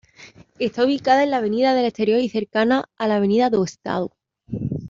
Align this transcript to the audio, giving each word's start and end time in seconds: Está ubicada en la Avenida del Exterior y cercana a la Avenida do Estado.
Está 0.57 0.83
ubicada 0.83 1.23
en 1.23 1.29
la 1.29 1.37
Avenida 1.37 1.75
del 1.75 1.85
Exterior 1.85 2.19
y 2.21 2.27
cercana 2.27 2.85
a 2.97 3.07
la 3.07 3.17
Avenida 3.17 3.51
do 3.51 3.63
Estado. 3.63 4.09